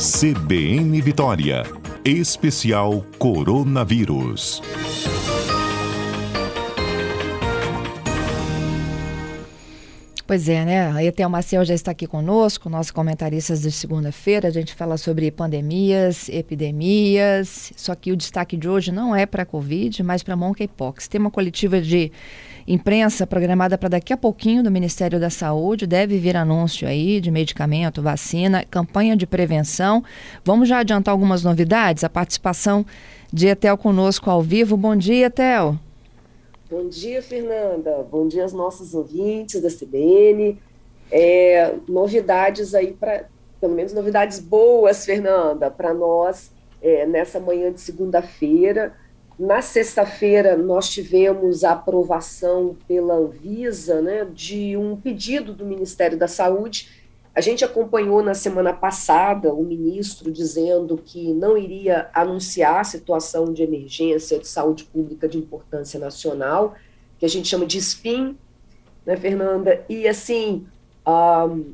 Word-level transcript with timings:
CBN 0.00 0.98
Vitória. 1.02 1.62
Especial 2.02 3.04
Coronavírus. 3.18 4.62
Pois 10.26 10.48
é, 10.48 10.64
né? 10.64 10.90
A 10.90 11.04
Etel 11.04 11.28
Maciel 11.28 11.66
já 11.66 11.74
está 11.74 11.90
aqui 11.90 12.06
conosco, 12.06 12.70
nosso 12.70 12.94
comentarista 12.94 13.54
de 13.54 13.70
segunda-feira. 13.70 14.48
A 14.48 14.50
gente 14.50 14.74
fala 14.74 14.96
sobre 14.96 15.30
pandemias, 15.30 16.30
epidemias. 16.30 17.70
Só 17.76 17.94
que 17.94 18.10
o 18.10 18.16
destaque 18.16 18.56
de 18.56 18.66
hoje 18.70 18.90
não 18.90 19.14
é 19.14 19.26
para 19.26 19.42
a 19.42 19.46
Covid, 19.46 20.02
mas 20.02 20.22
para 20.22 20.34
monkeypox. 20.34 21.08
Tem 21.08 21.20
uma 21.20 21.30
coletiva 21.30 21.78
de 21.78 22.10
imprensa 22.66 23.26
programada 23.26 23.76
para 23.76 23.90
daqui 23.90 24.12
a 24.12 24.16
pouquinho 24.16 24.62
do 24.62 24.70
Ministério 24.70 25.18
da 25.18 25.30
Saúde. 25.30 25.86
Deve 25.86 26.18
vir 26.18 26.36
anúncio 26.36 26.86
aí 26.86 27.20
de 27.20 27.30
medicamento, 27.30 28.02
vacina, 28.02 28.64
campanha 28.70 29.16
de 29.16 29.26
prevenção. 29.26 30.02
Vamos 30.44 30.68
já 30.68 30.78
adiantar 30.78 31.12
algumas 31.12 31.42
novidades? 31.42 32.04
A 32.04 32.08
participação 32.08 32.84
de 33.32 33.48
Etel 33.48 33.76
conosco 33.76 34.30
ao 34.30 34.42
vivo. 34.42 34.76
Bom 34.76 34.96
dia, 34.96 35.26
Etel. 35.26 35.76
Bom 36.70 36.88
dia, 36.88 37.20
Fernanda. 37.20 38.06
Bom 38.10 38.28
dia 38.28 38.42
aos 38.42 38.52
nossos 38.52 38.94
ouvintes 38.94 39.60
da 39.60 39.68
CBN. 39.68 40.56
É, 41.10 41.74
novidades 41.88 42.74
aí 42.74 42.92
para, 42.92 43.24
pelo 43.60 43.74
menos 43.74 43.92
novidades 43.92 44.38
boas, 44.38 45.04
Fernanda, 45.04 45.70
para 45.70 45.92
nós 45.92 46.52
é, 46.80 47.04
nessa 47.06 47.40
manhã 47.40 47.72
de 47.72 47.80
segunda-feira. 47.80 48.94
Na 49.40 49.62
sexta-feira, 49.62 50.56
nós 50.56 50.88
tivemos 50.88 51.64
a 51.64 51.72
aprovação 51.72 52.76
pela 52.86 53.14
Anvisa 53.14 54.02
né, 54.02 54.24
de 54.26 54.76
um 54.76 54.94
pedido 54.94 55.54
do 55.54 55.64
Ministério 55.64 56.18
da 56.18 56.28
Saúde 56.28 57.00
a 57.34 57.40
gente 57.40 57.64
acompanhou 57.64 58.22
na 58.22 58.34
semana 58.34 58.72
passada 58.72 59.54
o 59.54 59.64
ministro 59.64 60.32
dizendo 60.32 60.98
que 60.98 61.32
não 61.32 61.56
iria 61.56 62.10
anunciar 62.12 62.80
a 62.80 62.84
situação 62.84 63.52
de 63.52 63.62
emergência 63.62 64.38
de 64.38 64.48
saúde 64.48 64.84
pública 64.84 65.28
de 65.28 65.38
importância 65.38 65.98
nacional, 66.00 66.74
que 67.18 67.24
a 67.24 67.28
gente 67.28 67.46
chama 67.46 67.66
de 67.66 67.80
SPIN, 67.80 68.36
né, 69.06 69.16
Fernanda? 69.16 69.84
E, 69.88 70.08
assim, 70.08 70.66
um, 71.06 71.72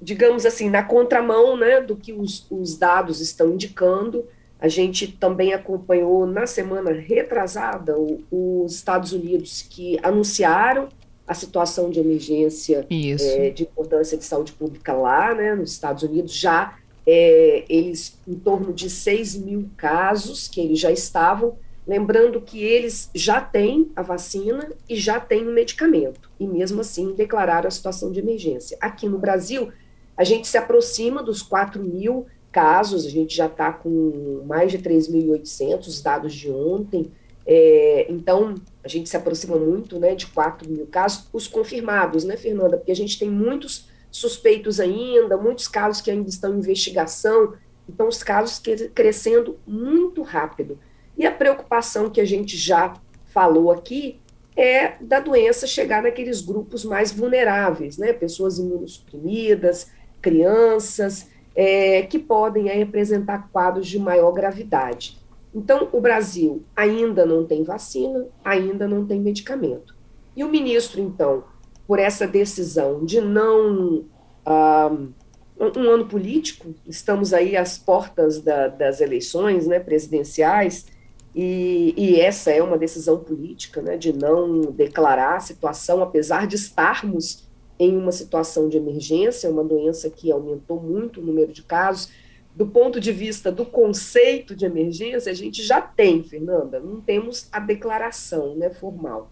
digamos 0.00 0.46
assim, 0.46 0.70
na 0.70 0.82
contramão 0.82 1.56
né, 1.56 1.82
do 1.82 1.94
que 1.94 2.12
os, 2.14 2.46
os 2.50 2.78
dados 2.78 3.20
estão 3.20 3.52
indicando, 3.52 4.24
a 4.60 4.68
gente 4.68 5.06
também 5.08 5.52
acompanhou 5.52 6.26
na 6.26 6.46
semana 6.46 6.90
retrasada 6.90 7.94
os 8.30 8.74
Estados 8.74 9.12
Unidos 9.12 9.62
que 9.68 9.98
anunciaram 10.02 10.88
a 11.26 11.34
situação 11.34 11.90
de 11.90 12.00
emergência 12.00 12.86
é, 12.90 13.50
de 13.50 13.62
importância 13.64 14.16
de 14.16 14.24
saúde 14.24 14.52
pública 14.52 14.94
lá, 14.94 15.34
né, 15.34 15.54
nos 15.54 15.72
Estados 15.72 16.02
Unidos, 16.02 16.32
já 16.32 16.78
é, 17.06 17.64
eles, 17.68 18.18
em 18.26 18.34
torno 18.34 18.72
de 18.72 18.88
6 18.88 19.36
mil 19.36 19.68
casos 19.76 20.48
que 20.48 20.60
eles 20.60 20.80
já 20.80 20.90
estavam, 20.90 21.56
lembrando 21.86 22.40
que 22.40 22.62
eles 22.62 23.10
já 23.14 23.40
têm 23.40 23.90
a 23.94 24.02
vacina 24.02 24.70
e 24.88 24.96
já 24.96 25.20
têm 25.20 25.46
o 25.46 25.52
medicamento, 25.52 26.30
e 26.40 26.46
mesmo 26.46 26.80
assim 26.80 27.12
declararam 27.14 27.68
a 27.68 27.70
situação 27.70 28.10
de 28.10 28.20
emergência. 28.20 28.76
Aqui 28.80 29.08
no 29.08 29.18
Brasil, 29.18 29.70
a 30.16 30.24
gente 30.24 30.48
se 30.48 30.58
aproxima 30.58 31.22
dos 31.22 31.42
4 31.42 31.82
mil 31.82 32.26
casos, 32.58 33.06
a 33.06 33.08
gente 33.08 33.36
já 33.36 33.46
está 33.46 33.72
com 33.72 34.42
mais 34.44 34.72
de 34.72 34.80
3.800 34.80 36.02
dados 36.02 36.34
de 36.34 36.50
ontem, 36.50 37.08
é, 37.46 38.04
então, 38.10 38.56
a 38.82 38.88
gente 38.88 39.08
se 39.08 39.16
aproxima 39.16 39.56
muito 39.56 39.96
né, 40.00 40.16
de 40.16 40.26
4 40.26 40.68
mil 40.68 40.88
casos, 40.88 41.28
os 41.32 41.46
confirmados, 41.46 42.24
né, 42.24 42.36
Fernanda? 42.36 42.76
Porque 42.76 42.90
a 42.90 42.96
gente 42.96 43.16
tem 43.16 43.30
muitos 43.30 43.88
suspeitos 44.10 44.80
ainda, 44.80 45.36
muitos 45.36 45.68
casos 45.68 46.02
que 46.02 46.10
ainda 46.10 46.28
estão 46.28 46.52
em 46.52 46.58
investigação, 46.58 47.54
então 47.88 48.08
os 48.08 48.24
casos 48.24 48.58
que, 48.58 48.88
crescendo 48.88 49.56
muito 49.64 50.22
rápido. 50.22 50.80
E 51.16 51.24
a 51.24 51.30
preocupação 51.30 52.10
que 52.10 52.20
a 52.20 52.24
gente 52.24 52.56
já 52.56 53.00
falou 53.26 53.70
aqui 53.70 54.18
é 54.56 54.96
da 55.00 55.20
doença 55.20 55.64
chegar 55.64 56.02
naqueles 56.02 56.40
grupos 56.40 56.84
mais 56.84 57.12
vulneráveis, 57.12 57.96
né? 57.98 58.12
Pessoas 58.12 58.58
imunossuprimidas, 58.58 59.92
crianças, 60.20 61.28
é, 61.60 62.02
que 62.02 62.20
podem 62.20 62.70
aí, 62.70 62.82
apresentar 62.82 63.48
quadros 63.50 63.88
de 63.88 63.98
maior 63.98 64.30
gravidade. 64.30 65.18
Então, 65.52 65.88
o 65.92 66.00
Brasil 66.00 66.62
ainda 66.76 67.26
não 67.26 67.44
tem 67.44 67.64
vacina, 67.64 68.28
ainda 68.44 68.86
não 68.86 69.04
tem 69.04 69.18
medicamento. 69.18 69.96
E 70.36 70.44
o 70.44 70.48
ministro, 70.48 71.00
então, 71.00 71.42
por 71.84 71.98
essa 71.98 72.28
decisão 72.28 73.04
de 73.04 73.20
não. 73.20 74.04
Uh, 74.46 75.12
um 75.60 75.90
ano 75.90 76.06
político, 76.06 76.72
estamos 76.86 77.34
aí 77.34 77.56
às 77.56 77.76
portas 77.76 78.40
da, 78.40 78.68
das 78.68 79.00
eleições 79.00 79.66
né, 79.66 79.80
presidenciais, 79.80 80.86
e, 81.34 81.92
e, 81.96 82.20
essa 82.20 82.52
é 82.52 82.62
uma 82.62 82.78
decisão 82.78 83.18
política, 83.18 83.82
né, 83.82 83.96
de 83.96 84.12
não 84.12 84.60
declarar 84.60 85.34
a 85.34 85.40
situação, 85.40 86.00
apesar 86.00 86.46
de 86.46 86.54
estarmos 86.54 87.47
em 87.78 87.96
uma 87.96 88.12
situação 88.12 88.68
de 88.68 88.76
emergência, 88.76 89.50
uma 89.50 89.64
doença 89.64 90.10
que 90.10 90.32
aumentou 90.32 90.80
muito 90.80 91.20
o 91.20 91.24
número 91.24 91.52
de 91.52 91.62
casos, 91.62 92.10
do 92.54 92.66
ponto 92.66 92.98
de 92.98 93.12
vista 93.12 93.52
do 93.52 93.64
conceito 93.64 94.56
de 94.56 94.66
emergência, 94.66 95.30
a 95.30 95.34
gente 95.34 95.62
já 95.62 95.80
tem, 95.80 96.24
Fernanda, 96.24 96.80
não 96.80 97.00
temos 97.00 97.48
a 97.52 97.60
declaração 97.60 98.56
né, 98.56 98.68
formal. 98.68 99.30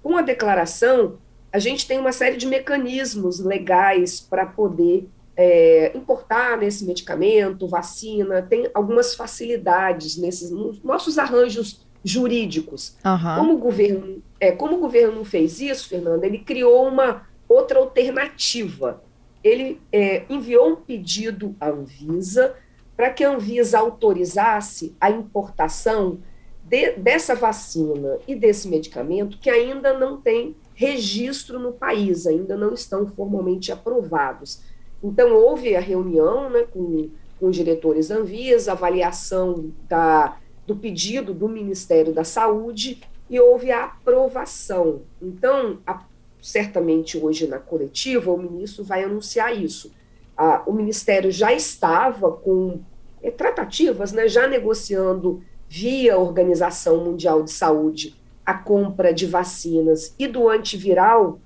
Com 0.00 0.16
a 0.16 0.22
declaração, 0.22 1.18
a 1.52 1.58
gente 1.58 1.86
tem 1.86 1.98
uma 1.98 2.12
série 2.12 2.36
de 2.36 2.46
mecanismos 2.46 3.40
legais 3.40 4.20
para 4.20 4.46
poder 4.46 5.08
é, 5.36 5.90
importar 5.96 6.58
nesse 6.58 6.84
medicamento, 6.84 7.66
vacina, 7.66 8.40
tem 8.42 8.70
algumas 8.72 9.14
facilidades 9.14 10.16
nesses 10.16 10.50
nos 10.50 10.80
nossos 10.82 11.18
arranjos 11.18 11.84
jurídicos. 12.04 12.96
Uhum. 13.04 13.36
Como, 13.36 13.54
o 13.54 13.58
governo, 13.58 14.22
é, 14.38 14.52
como 14.52 14.76
o 14.76 14.80
governo 14.80 15.24
fez 15.24 15.60
isso, 15.60 15.88
Fernanda, 15.88 16.26
ele 16.26 16.38
criou 16.38 16.86
uma 16.86 17.26
outra 17.48 17.78
alternativa 17.78 19.02
ele 19.44 19.80
é, 19.92 20.24
enviou 20.30 20.70
um 20.70 20.76
pedido 20.76 21.54
à 21.60 21.68
Anvisa 21.68 22.56
para 22.96 23.10
que 23.10 23.22
a 23.22 23.30
Anvisa 23.30 23.78
autorizasse 23.78 24.96
a 24.98 25.10
importação 25.10 26.18
de, 26.62 26.92
dessa 26.92 27.34
vacina 27.34 28.18
e 28.26 28.34
desse 28.34 28.66
medicamento 28.68 29.38
que 29.38 29.50
ainda 29.50 29.92
não 29.92 30.20
tem 30.20 30.56
registro 30.74 31.58
no 31.58 31.72
país, 31.72 32.26
ainda 32.26 32.56
não 32.56 32.72
estão 32.72 33.06
formalmente 33.06 33.70
aprovados. 33.70 34.62
Então, 35.02 35.34
houve 35.34 35.76
a 35.76 35.80
reunião 35.80 36.48
né, 36.48 36.62
com, 36.62 37.10
com 37.38 37.48
os 37.48 37.56
diretores 37.56 38.08
da 38.08 38.16
Anvisa, 38.16 38.72
avaliação 38.72 39.70
da, 39.88 40.38
do 40.66 40.74
pedido 40.74 41.34
do 41.34 41.48
Ministério 41.48 42.14
da 42.14 42.24
Saúde 42.24 43.02
e 43.28 43.38
houve 43.38 43.70
a 43.70 43.84
aprovação. 43.84 45.02
Então, 45.20 45.78
a 45.86 46.02
certamente 46.44 47.16
hoje 47.16 47.46
na 47.46 47.58
coletiva, 47.58 48.30
o 48.30 48.36
ministro 48.36 48.84
vai 48.84 49.02
anunciar 49.02 49.56
isso. 49.58 49.90
Ah, 50.36 50.62
o 50.66 50.74
Ministério 50.74 51.32
já 51.32 51.54
estava 51.54 52.30
com 52.30 52.80
é, 53.22 53.30
tratativas, 53.30 54.12
né, 54.12 54.28
já 54.28 54.46
negociando 54.46 55.42
via 55.66 56.18
Organização 56.18 57.02
Mundial 57.02 57.42
de 57.42 57.50
Saúde 57.50 58.14
a 58.44 58.52
compra 58.52 59.14
de 59.14 59.24
vacinas 59.24 60.14
e 60.18 60.28
do 60.28 60.50
antiviral. 60.50 61.38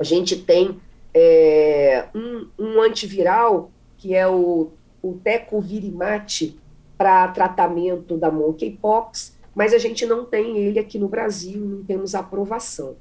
A 0.00 0.02
gente 0.02 0.34
tem 0.34 0.80
é, 1.14 2.06
um, 2.12 2.48
um, 2.58 2.80
antiviral 2.80 3.70
que 3.96 4.16
é 4.16 4.26
o, 4.26 4.72
o 5.00 5.12
Tecovirimat 5.22 6.56
para 6.98 7.28
tratamento 7.28 8.16
da 8.16 8.32
monkeypox, 8.32 9.38
mas 9.54 9.72
a 9.72 9.78
gente 9.78 10.04
não 10.04 10.24
tem 10.24 10.58
ele 10.58 10.80
aqui 10.80 10.98
no 10.98 11.06
Brasil, 11.06 11.64
não 11.64 11.84
temos 11.84 12.16
aprovação. 12.16 12.96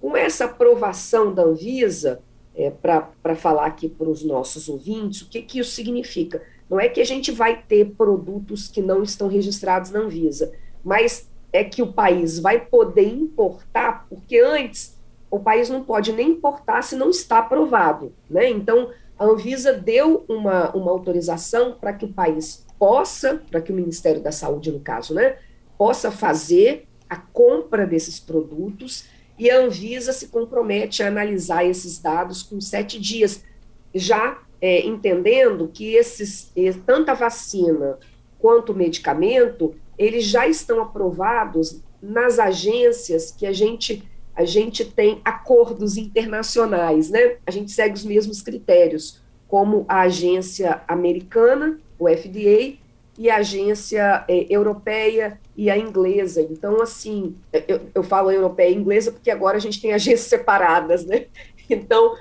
Com 0.00 0.16
essa 0.16 0.44
aprovação 0.44 1.34
da 1.34 1.42
Anvisa, 1.42 2.20
é, 2.54 2.70
para 2.70 3.36
falar 3.36 3.66
aqui 3.66 3.88
para 3.88 4.08
os 4.08 4.24
nossos 4.24 4.68
ouvintes, 4.68 5.22
o 5.22 5.28
que, 5.28 5.42
que 5.42 5.60
isso 5.60 5.70
significa? 5.70 6.42
Não 6.68 6.78
é 6.78 6.88
que 6.88 7.00
a 7.00 7.04
gente 7.04 7.30
vai 7.30 7.62
ter 7.62 7.94
produtos 7.96 8.68
que 8.68 8.82
não 8.82 9.02
estão 9.02 9.28
registrados 9.28 9.90
na 9.90 10.00
Anvisa, 10.00 10.52
mas 10.84 11.28
é 11.52 11.64
que 11.64 11.82
o 11.82 11.92
país 11.92 12.38
vai 12.38 12.60
poder 12.60 13.08
importar, 13.08 14.06
porque 14.08 14.38
antes 14.38 14.98
o 15.30 15.38
país 15.38 15.68
não 15.68 15.84
pode 15.84 16.12
nem 16.12 16.30
importar 16.30 16.82
se 16.82 16.96
não 16.96 17.10
está 17.10 17.38
aprovado. 17.38 18.12
Né? 18.28 18.50
Então, 18.50 18.90
a 19.18 19.24
Anvisa 19.24 19.72
deu 19.72 20.24
uma, 20.28 20.70
uma 20.74 20.90
autorização 20.90 21.72
para 21.72 21.92
que 21.92 22.04
o 22.04 22.12
país 22.12 22.66
possa, 22.78 23.42
para 23.50 23.60
que 23.60 23.72
o 23.72 23.74
Ministério 23.74 24.20
da 24.20 24.32
Saúde, 24.32 24.70
no 24.70 24.80
caso, 24.80 25.14
né, 25.14 25.36
possa 25.76 26.10
fazer 26.10 26.86
a 27.08 27.16
compra 27.16 27.86
desses 27.86 28.20
produtos 28.20 29.06
e 29.38 29.50
a 29.50 29.60
Anvisa 29.60 30.12
se 30.12 30.28
compromete 30.28 31.02
a 31.02 31.08
analisar 31.08 31.64
esses 31.64 31.98
dados 31.98 32.42
com 32.42 32.60
sete 32.60 33.00
dias, 33.00 33.44
já 33.94 34.38
é, 34.60 34.84
entendendo 34.86 35.68
que 35.68 35.94
esses, 35.94 36.52
tanto 36.84 37.10
a 37.10 37.14
vacina 37.14 37.98
quanto 38.38 38.72
o 38.72 38.76
medicamento, 38.76 39.74
eles 39.96 40.24
já 40.24 40.46
estão 40.46 40.80
aprovados 40.80 41.80
nas 42.02 42.38
agências 42.38 43.30
que 43.30 43.46
a 43.46 43.52
gente 43.52 44.08
a 44.34 44.44
gente 44.44 44.84
tem 44.84 45.20
acordos 45.24 45.96
internacionais, 45.96 47.10
né? 47.10 47.38
A 47.44 47.50
gente 47.50 47.72
segue 47.72 47.96
os 47.96 48.04
mesmos 48.04 48.40
critérios. 48.40 49.20
como 49.48 49.84
a 49.88 50.02
agência 50.02 50.82
americana, 50.86 51.80
o 51.98 52.06
FDA, 52.06 52.76
e 53.18 53.28
a 53.28 53.38
agência 53.38 54.24
é, 54.28 54.46
europeia 54.48 55.40
e 55.56 55.68
a 55.68 55.76
inglesa. 55.76 56.40
Então, 56.40 56.80
assim, 56.80 57.34
eu, 57.66 57.80
eu 57.92 58.02
falo 58.04 58.30
europeia 58.30 58.70
e 58.70 58.76
inglesa 58.76 59.10
porque 59.10 59.30
agora 59.30 59.56
a 59.56 59.60
gente 59.60 59.80
tem 59.80 59.92
agências 59.92 60.28
separadas, 60.30 61.04
né? 61.04 61.26
Então, 61.68 62.14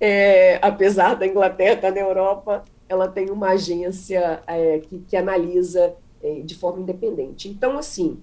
é, 0.00 0.58
apesar 0.62 1.14
da 1.14 1.26
Inglaterra 1.26 1.74
estar 1.74 1.90
na 1.90 2.00
Europa, 2.00 2.64
ela 2.88 3.08
tem 3.08 3.30
uma 3.30 3.50
agência 3.50 4.42
é, 4.46 4.78
que, 4.78 4.98
que, 5.00 5.16
analisa 5.16 5.94
é, 6.22 6.40
de 6.40 6.54
forma 6.54 6.80
independente. 6.80 7.48
Então, 7.48 7.76
assim, 7.76 8.18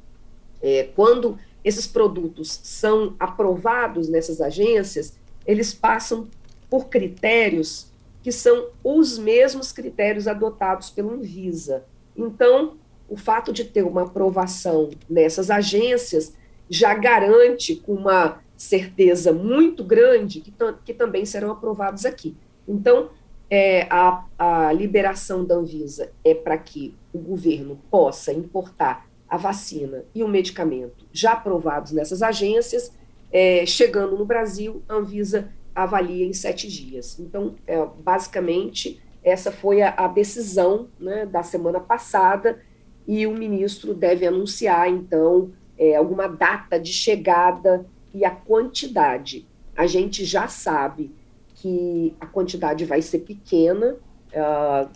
é, 0.62 0.90
quando 0.96 1.38
esses 1.64 1.86
produtos 1.86 2.60
são 2.64 3.14
aprovados 3.20 4.08
nessas 4.10 4.42
agências, 4.42 5.16
eles 5.46 5.74
passam 5.74 6.28
por 6.70 6.86
critérios 6.86 7.92
que 8.24 8.32
são 8.32 8.68
os 8.84 9.18
mesmos 9.18 9.72
critérios 9.72 10.28
adotados 10.28 10.90
pelo 10.90 11.12
Anvisa. 11.12 11.84
Então, 12.16 12.78
o 13.08 13.18
fato 13.18 13.52
de 13.52 13.66
ter 13.66 13.84
uma 13.84 14.04
aprovação 14.04 14.90
nessas 15.10 15.50
agências 15.50 16.34
já 16.70 16.94
garante 16.94 17.76
com 17.76 17.94
uma 17.94 18.40
certeza 18.56 19.34
muito 19.34 19.84
grande 19.84 20.40
que, 20.40 20.54
que 20.86 20.94
também 20.94 21.26
serão 21.26 21.52
aprovados 21.52 22.06
aqui. 22.06 22.36
Então, 22.68 23.10
é, 23.50 23.86
a, 23.90 24.24
a 24.40 24.72
liberação 24.72 25.44
da 25.44 25.56
Anvisa 25.56 26.12
é 26.24 26.34
para 26.34 26.58
que 26.58 26.96
o 27.12 27.18
governo 27.18 27.78
possa 27.90 28.32
importar 28.32 29.06
a 29.28 29.36
vacina 29.36 30.06
e 30.16 30.24
o 30.24 30.28
medicamento 30.28 31.06
já 31.12 31.34
aprovados 31.34 31.92
nessas 31.92 32.22
agências, 32.22 32.94
é, 33.32 33.66
chegando 33.66 34.18
no 34.18 34.26
Brasil, 34.26 34.82
a 34.88 34.96
Anvisa 34.96 35.50
avalia 35.74 36.26
em 36.26 36.34
sete 36.34 36.68
dias. 36.68 37.20
Então, 37.20 37.56
é, 37.66 37.86
basicamente, 38.04 39.02
essa 39.24 39.52
foi 39.52 39.82
a, 39.82 39.94
a 39.96 40.08
decisão 40.08 40.88
né, 41.00 41.26
da 41.26 41.44
semana 41.44 41.80
passada 41.80 42.60
e 43.08 43.26
o 43.28 43.34
ministro 43.34 43.94
deve 43.94 44.26
anunciar, 44.26 44.90
então, 44.90 45.52
é, 45.78 45.96
alguma 45.96 46.28
data 46.28 46.80
de 46.80 46.92
chegada 46.92 47.86
e 48.14 48.24
a 48.26 48.32
quantidade. 48.32 49.48
A 49.76 49.88
gente 49.88 50.26
já 50.26 50.48
sabe 50.48 51.12
que 51.56 52.16
a 52.20 52.26
quantidade 52.26 52.86
vai 52.86 53.02
ser 53.02 53.20
pequena, 53.20 53.96
uh, 54.34 54.90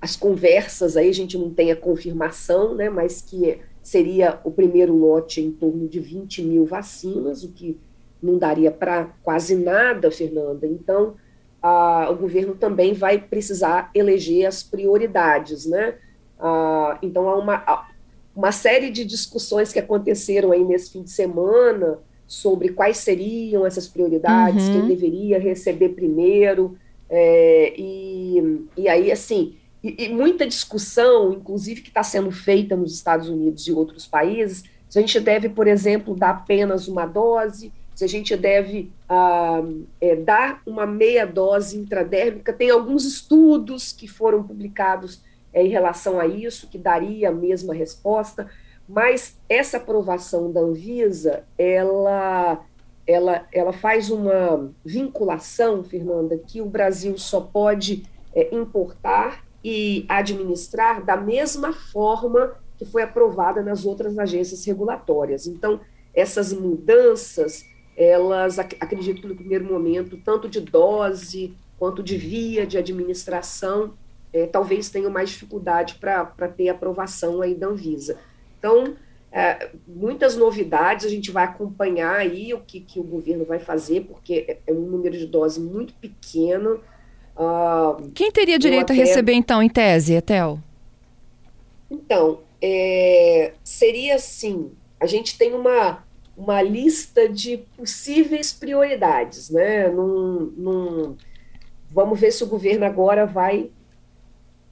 as 0.00 0.16
conversas 0.16 0.96
aí 0.96 1.08
a 1.08 1.14
gente 1.14 1.36
não 1.36 1.50
tem 1.50 1.70
a 1.70 1.76
confirmação, 1.76 2.74
né, 2.74 2.88
mas 2.88 3.20
que 3.20 3.58
seria 3.82 4.38
o 4.44 4.50
primeiro 4.50 4.94
lote 4.94 5.40
em 5.40 5.50
torno 5.50 5.88
de 5.88 6.00
20 6.00 6.42
mil 6.42 6.66
vacinas, 6.66 7.44
o 7.44 7.52
que 7.52 7.78
não 8.22 8.38
daria 8.38 8.70
para 8.70 9.04
quase 9.22 9.56
nada, 9.56 10.10
Fernanda. 10.10 10.66
Então, 10.66 11.14
o 11.62 12.14
governo 12.14 12.54
também 12.54 12.94
vai 12.94 13.18
precisar 13.18 13.90
eleger 13.94 14.46
as 14.46 14.62
prioridades, 14.62 15.66
né? 15.66 15.94
então, 17.02 17.28
há 17.28 17.36
uma, 17.36 17.86
uma 18.34 18.52
série 18.52 18.90
de 18.90 19.04
discussões 19.04 19.72
que 19.72 19.78
aconteceram 19.78 20.52
aí 20.52 20.64
nesse 20.64 20.90
fim 20.90 21.02
de 21.02 21.10
semana 21.10 21.98
sobre 22.26 22.70
quais 22.70 22.98
seriam 22.98 23.66
essas 23.66 23.86
prioridades, 23.88 24.68
uhum. 24.68 24.72
quem 24.72 24.88
deveria 24.88 25.38
receber 25.38 25.90
primeiro, 25.90 26.78
é, 27.10 27.74
e, 27.76 28.66
e 28.76 28.88
aí, 28.88 29.10
assim, 29.10 29.56
e, 29.82 30.04
e 30.04 30.08
muita 30.08 30.46
discussão, 30.46 31.32
inclusive 31.32 31.80
que 31.80 31.88
está 31.88 32.04
sendo 32.04 32.30
feita 32.30 32.76
nos 32.76 32.94
Estados 32.94 33.28
Unidos 33.28 33.66
e 33.66 33.72
outros 33.72 34.06
países, 34.06 34.62
se 34.88 34.98
a 34.98 35.02
gente 35.02 35.18
deve, 35.20 35.48
por 35.48 35.66
exemplo, 35.66 36.14
dar 36.14 36.30
apenas 36.30 36.86
uma 36.86 37.04
dose, 37.06 37.72
se 38.00 38.04
a 38.04 38.08
gente 38.08 38.34
deve 38.34 38.90
ah, 39.06 39.62
é, 40.00 40.16
dar 40.16 40.62
uma 40.64 40.86
meia 40.86 41.26
dose 41.26 41.76
intradérmica. 41.76 42.50
Tem 42.50 42.70
alguns 42.70 43.04
estudos 43.04 43.92
que 43.92 44.08
foram 44.08 44.42
publicados 44.42 45.22
é, 45.52 45.62
em 45.62 45.68
relação 45.68 46.18
a 46.18 46.26
isso, 46.26 46.68
que 46.68 46.78
daria 46.78 47.28
a 47.28 47.32
mesma 47.32 47.74
resposta, 47.74 48.48
mas 48.88 49.36
essa 49.50 49.76
aprovação 49.76 50.50
da 50.50 50.60
Anvisa, 50.60 51.44
ela, 51.58 52.64
ela, 53.06 53.46
ela 53.52 53.72
faz 53.74 54.08
uma 54.08 54.72
vinculação, 54.82 55.84
Fernanda, 55.84 56.38
que 56.38 56.62
o 56.62 56.66
Brasil 56.66 57.18
só 57.18 57.42
pode 57.42 58.04
é, 58.34 58.48
importar 58.56 59.44
e 59.62 60.06
administrar 60.08 61.04
da 61.04 61.18
mesma 61.18 61.74
forma 61.74 62.54
que 62.78 62.86
foi 62.86 63.02
aprovada 63.02 63.62
nas 63.62 63.84
outras 63.84 64.18
agências 64.18 64.64
regulatórias. 64.64 65.46
Então, 65.46 65.80
essas 66.14 66.50
mudanças 66.50 67.68
elas, 67.96 68.58
acredito 68.58 69.20
que 69.20 69.28
no 69.28 69.34
primeiro 69.34 69.64
momento, 69.64 70.16
tanto 70.24 70.48
de 70.48 70.60
dose 70.60 71.54
quanto 71.78 72.02
de 72.02 72.16
via 72.16 72.66
de 72.66 72.78
administração, 72.78 73.94
é, 74.32 74.46
talvez 74.46 74.90
tenham 74.90 75.10
mais 75.10 75.30
dificuldade 75.30 75.94
para 75.94 76.48
ter 76.48 76.68
aprovação 76.68 77.42
aí 77.42 77.54
da 77.54 77.66
Anvisa. 77.66 78.18
Então, 78.58 78.96
é, 79.32 79.70
muitas 79.86 80.36
novidades, 80.36 81.06
a 81.06 81.08
gente 81.08 81.30
vai 81.30 81.44
acompanhar 81.44 82.16
aí 82.16 82.52
o 82.52 82.60
que, 82.60 82.80
que 82.80 82.98
o 82.98 83.02
governo 83.02 83.44
vai 83.44 83.58
fazer, 83.58 84.02
porque 84.02 84.44
é, 84.48 84.58
é 84.66 84.72
um 84.72 84.80
número 84.80 85.16
de 85.16 85.26
dose 85.26 85.60
muito 85.60 85.94
pequeno. 85.94 86.80
Uh, 87.36 88.10
Quem 88.14 88.30
teria 88.30 88.58
direito 88.58 88.92
até... 88.92 88.94
a 88.94 88.96
receber, 88.96 89.32
então, 89.32 89.62
em 89.62 89.68
tese, 89.68 90.14
Etel? 90.14 90.58
Então, 91.90 92.40
é, 92.60 93.52
seria 93.64 94.16
assim, 94.16 94.70
a 94.98 95.06
gente 95.06 95.38
tem 95.38 95.54
uma 95.54 96.04
uma 96.40 96.62
lista 96.62 97.28
de 97.28 97.58
possíveis 97.76 98.50
prioridades, 98.50 99.50
né? 99.50 99.88
Num, 99.88 100.52
num, 100.56 101.16
vamos 101.90 102.18
ver 102.18 102.32
se 102.32 102.42
o 102.42 102.46
governo 102.46 102.86
agora 102.86 103.26
vai 103.26 103.70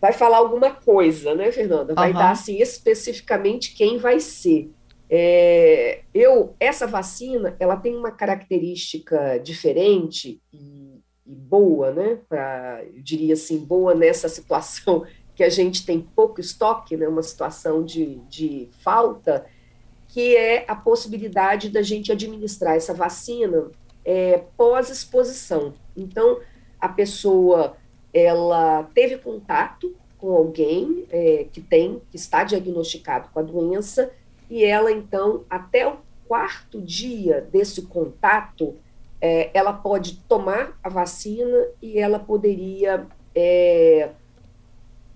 vai 0.00 0.12
falar 0.12 0.38
alguma 0.38 0.70
coisa, 0.70 1.35
né, 1.35 1.50
Fernanda? 1.53 1.93
Vai 1.93 2.12
uhum. 2.12 2.19
dar 2.19 2.31
assim 2.31 2.56
especificamente 2.62 3.75
quem 3.75 3.99
vai 3.99 4.19
ser. 4.19 4.70
É, 5.11 6.00
eu 6.15 6.55
essa 6.59 6.87
vacina 6.87 7.55
ela 7.61 7.76
tem 7.76 7.94
uma 7.94 8.12
característica 8.12 9.38
diferente 9.38 10.41
e, 10.50 11.03
e 11.26 11.35
boa, 11.35 11.93
né? 11.93 12.19
Eu 12.94 13.03
diria 13.03 13.35
assim 13.35 13.59
boa 13.59 13.94
nessa 13.94 14.29
situação 14.31 15.05
que 15.35 15.44
a 15.44 15.50
gente 15.50 15.85
tem 15.85 16.00
pouco 16.00 16.41
estoque, 16.41 16.97
né? 16.97 17.06
Uma 17.06 17.23
situação 17.23 17.85
de, 17.85 18.17
de 18.31 18.71
falta 18.81 19.44
que 20.08 20.34
é 20.37 20.64
a 20.66 20.75
possibilidade 20.75 21.69
da 21.69 21.82
gente 21.82 22.10
administrar 22.10 22.75
essa 22.75 22.94
vacina 22.94 23.70
é, 24.05 24.43
pós-exposição. 24.56 25.75
Então, 25.96 26.40
a 26.81 26.88
pessoa 26.88 27.76
ela 28.12 28.84
teve 28.94 29.19
contato 29.19 29.94
com 30.16 30.34
alguém 30.34 31.05
é, 31.10 31.47
que 31.52 31.61
tem, 31.61 32.00
que 32.11 32.16
está 32.16 32.42
diagnosticado 32.42 33.28
com 33.33 33.38
a 33.38 33.42
doença, 33.42 34.11
e 34.50 34.64
ela, 34.64 34.90
então, 34.90 35.44
até 35.49 35.87
o 35.87 35.99
quarto 36.26 36.80
dia 36.80 37.47
desse 37.52 37.83
contato, 37.83 38.75
é, 39.21 39.50
ela 39.52 39.73
pode 39.73 40.16
tomar 40.28 40.78
a 40.83 40.88
vacina 40.88 41.68
e 41.83 41.99
ela 41.99 42.18
poderia, 42.18 43.06
é, 43.35 44.11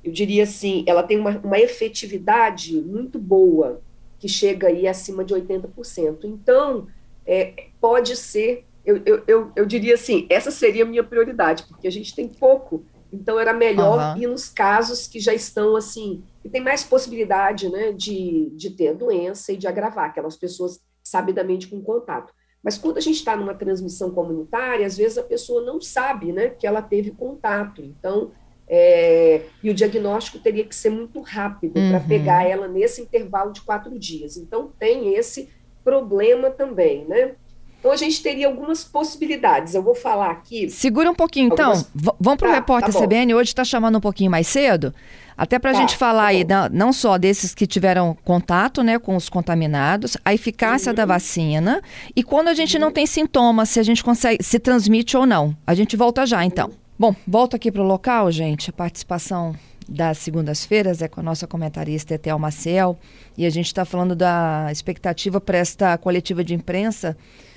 eu 0.05 0.13
diria 0.13 0.43
assim, 0.43 0.85
ela 0.87 1.03
tem 1.03 1.19
uma, 1.19 1.31
uma 1.39 1.59
efetividade 1.59 2.81
muito 2.81 3.19
boa 3.19 3.81
que 4.23 4.29
chega 4.29 4.69
aí 4.69 4.87
acima 4.87 5.25
de 5.25 5.35
80%. 5.35 6.21
Então, 6.23 6.87
é, 7.27 7.71
pode 7.81 8.15
ser, 8.15 8.65
eu, 8.85 9.03
eu, 9.05 9.25
eu, 9.27 9.53
eu, 9.57 9.67
diria 9.67 9.95
assim, 9.95 10.29
essa 10.31 10.53
seria 10.53 10.85
a 10.85 10.87
minha 10.87 11.03
prioridade, 11.03 11.65
porque 11.65 11.89
a 11.89 11.91
gente 11.91 12.15
tem 12.15 12.29
pouco, 12.29 12.85
então 13.13 13.37
era 13.37 13.53
melhor 13.53 14.15
uhum. 14.15 14.23
ir 14.23 14.29
nos 14.29 14.49
casos 14.49 15.09
que 15.09 15.19
já 15.19 15.35
estão 15.35 15.75
assim, 15.75 16.23
e 16.45 16.49
tem 16.49 16.61
mais 16.61 16.85
possibilidade 16.85 17.69
né, 17.69 17.91
de, 17.91 18.53
de 18.55 18.71
ter 18.71 18.91
a 18.91 18.93
doença 18.93 19.53
e 19.53 19.57
de 19.57 19.67
agravar, 19.67 20.11
aquelas 20.11 20.37
pessoas 20.37 20.79
sabidamente 21.03 21.67
com 21.67 21.83
contato. 21.83 22.33
Mas 22.63 22.79
quando 22.79 22.99
a 22.99 23.01
gente 23.01 23.17
está 23.17 23.37
numa 23.37 23.55
transmissão 23.55 24.13
comunitária, 24.13 24.87
às 24.87 24.97
vezes 24.97 25.19
a 25.19 25.25
pessoa 25.25 25.65
não 25.65 25.81
sabe 25.81 26.31
né, 26.31 26.51
que 26.51 26.65
ela 26.65 26.81
teve 26.81 27.11
contato. 27.11 27.83
Então, 27.83 28.31
é, 28.75 29.43
e 29.63 29.69
o 29.69 29.75
diagnóstico 29.75 30.39
teria 30.39 30.65
que 30.65 30.75
ser 30.75 30.89
muito 30.89 31.21
rápido 31.21 31.77
uhum. 31.79 31.91
para 31.91 32.01
pegar 32.01 32.49
ela 32.49 32.67
nesse 32.67 33.03
intervalo 33.03 33.53
de 33.53 33.61
quatro 33.61 33.99
dias. 33.99 34.39
Então, 34.39 34.71
tem 34.79 35.15
esse 35.15 35.51
problema 35.85 36.49
também, 36.49 37.05
né? 37.05 37.33
Então, 37.79 37.93
a 37.93 37.97
gente 37.97 38.23
teria 38.23 38.47
algumas 38.47 38.83
possibilidades. 38.83 39.75
Eu 39.75 39.83
vou 39.83 39.95
falar 39.95 40.31
aqui. 40.31 40.71
Segura 40.71 41.11
um 41.11 41.15
pouquinho, 41.15 41.53
então. 41.53 41.73
algumas... 41.73 41.91
então. 41.95 42.17
Vamos 42.19 42.39
para 42.39 42.49
o 42.49 42.51
tá, 42.51 42.57
repórter 42.57 42.95
tá 42.95 42.99
CBN. 42.99 43.35
Hoje 43.35 43.51
está 43.51 43.63
chamando 43.63 43.99
um 43.99 44.01
pouquinho 44.01 44.31
mais 44.31 44.47
cedo. 44.47 44.95
Até 45.37 45.59
para 45.59 45.73
a 45.73 45.75
tá, 45.75 45.81
gente 45.81 45.95
falar 45.95 46.23
tá 46.23 46.29
aí, 46.29 46.45
não, 46.45 46.69
não, 46.71 46.93
só 46.95 47.19
desses 47.19 47.55
que 47.55 47.67
tiveram 47.67 48.17
contato 48.25 48.83
né, 48.83 48.99
com 48.99 49.17
os 49.17 49.29
contaminados, 49.29 50.17
a 50.25 50.33
eficácia 50.33 50.91
uhum. 50.91 50.97
da 50.97 51.05
vacina 51.05 51.83
e 52.15 52.23
quando 52.23 52.49
a 52.49 52.55
gente 52.55 52.77
uhum. 52.77 52.83
não 52.83 52.91
tem 52.91 53.07
sintomas, 53.07 53.69
se 53.69 53.81
a 53.81 53.83
gente 53.83 54.03
consegue, 54.03 54.43
se 54.43 54.59
transmite 54.59 55.17
ou 55.17 55.27
não. 55.27 55.55
A 55.67 55.75
gente 55.75 55.97
volta 55.97 56.25
já, 56.25 56.43
então. 56.43 56.71
Bom, 57.03 57.17
volto 57.27 57.57
aqui 57.57 57.73
para 57.73 57.83
o 57.83 57.85
local, 57.85 58.31
gente. 58.31 58.71
A 58.71 58.73
participação 58.73 59.57
das 59.89 60.19
segundas-feiras 60.19 61.03
é 61.03 61.09
com 61.09 61.19
a 61.19 61.23
nossa 61.25 61.49
comentarista 61.49 62.15
Etel 62.15 62.39
Maciel 62.39 62.97
e 63.37 63.45
a 63.45 63.51
gente 63.51 63.67
está 63.67 63.85
falando 63.85 64.15
da 64.15 64.69
expectativa 64.71 65.41
para 65.41 65.59
esta 65.59 65.99
coletiva 65.99 66.45
de 66.45 66.55
imprensa 66.55 67.17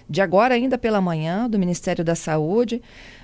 de 0.09 0.19
agora 0.19 0.55
ainda 0.55 0.79
pela 0.79 0.99
manhã 0.99 1.47
do 1.47 1.59
Ministério 1.59 2.03
da 2.03 2.15
Saúde. 2.15 2.81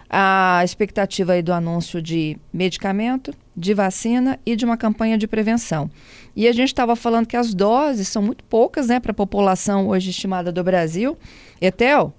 a 0.07 0.61
expectativa 0.63 1.33
aí 1.33 1.41
do 1.41 1.53
anúncio 1.53 1.99
de 1.99 2.37
medicamento, 2.53 3.33
de 3.57 3.73
vacina 3.73 4.39
e 4.45 4.55
de 4.55 4.63
uma 4.63 4.77
campanha 4.77 5.17
de 5.17 5.25
prevenção. 5.25 5.89
E 6.35 6.47
a 6.47 6.51
gente 6.51 6.67
estava 6.67 6.95
falando 6.95 7.25
que 7.25 7.35
as 7.35 7.51
doses 7.51 8.07
são 8.09 8.21
muito 8.21 8.43
poucas, 8.43 8.89
né, 8.89 8.99
para 8.99 9.11
a 9.11 9.15
população 9.15 9.87
hoje 9.87 10.11
estimada 10.11 10.51
do 10.51 10.63
Brasil. 10.63 11.17
Etel? 11.59 12.13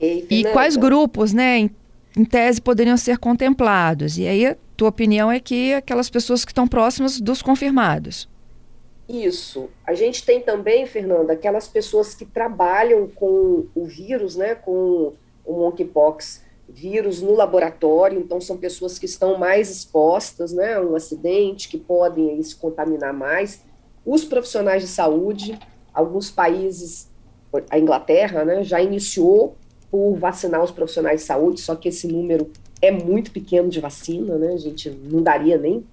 Ei, 0.00 0.26
e 0.28 0.42
quais 0.52 0.76
grupos, 0.76 1.32
né, 1.32 1.70
em, 2.16 2.24
tese, 2.24 2.60
poderiam 2.60 2.96
ser 2.96 3.18
contemplados? 3.18 4.18
E 4.18 4.26
aí, 4.26 4.56
tua 4.76 4.88
opinião 4.88 5.30
é 5.30 5.40
que 5.40 5.74
aquelas 5.74 6.10
pessoas 6.10 6.44
que 6.44 6.50
estão 6.50 6.66
próximas 6.66 7.20
dos 7.20 7.42
confirmados. 7.42 8.28
Isso. 9.08 9.68
A 9.86 9.94
gente 9.94 10.24
tem 10.24 10.40
também, 10.40 10.86
Fernanda, 10.86 11.34
aquelas 11.34 11.68
pessoas 11.68 12.14
que 12.14 12.24
trabalham 12.24 13.06
com 13.08 13.66
o 13.74 13.84
vírus, 13.84 14.34
né, 14.36 14.54
com 14.54 15.12
o 15.44 15.52
monkeypox 15.52 16.42
vírus 16.66 17.20
no 17.20 17.34
laboratório, 17.34 18.18
então 18.18 18.40
são 18.40 18.56
pessoas 18.56 18.98
que 18.98 19.04
estão 19.04 19.38
mais 19.38 19.70
expostas 19.70 20.52
né, 20.52 20.74
a 20.74 20.80
um 20.80 20.96
acidente, 20.96 21.68
que 21.68 21.78
podem 21.78 22.30
aí, 22.30 22.42
se 22.42 22.56
contaminar 22.56 23.12
mais. 23.12 23.62
Os 24.04 24.24
profissionais 24.24 24.82
de 24.82 24.88
saúde, 24.88 25.58
alguns 25.92 26.30
países, 26.30 27.10
a 27.70 27.78
Inglaterra, 27.78 28.44
né, 28.44 28.64
já 28.64 28.80
iniciou 28.80 29.56
por 29.94 30.16
vacinar 30.16 30.60
os 30.60 30.72
profissionais 30.72 31.20
de 31.20 31.26
saúde, 31.26 31.60
só 31.60 31.76
que 31.76 31.88
esse 31.88 32.08
número 32.08 32.50
é 32.82 32.90
muito 32.90 33.30
pequeno 33.30 33.68
de 33.68 33.78
vacina, 33.78 34.36
né, 34.36 34.54
a 34.54 34.56
gente 34.56 34.90
não 34.90 35.22
daria 35.22 35.56
nem. 35.56 35.86